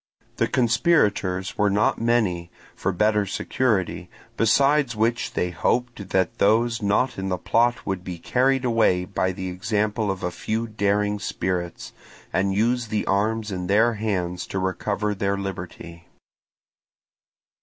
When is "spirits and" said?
11.19-12.51